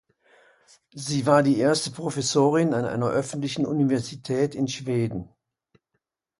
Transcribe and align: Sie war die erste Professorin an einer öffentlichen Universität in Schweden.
Sie 0.95 1.27
war 1.27 1.43
die 1.43 1.59
erste 1.59 1.91
Professorin 1.91 2.73
an 2.73 2.85
einer 2.85 3.11
öffentlichen 3.11 3.67
Universität 3.67 4.55
in 4.55 4.67
Schweden. 4.67 5.29